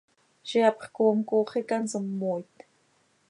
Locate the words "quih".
1.67-1.71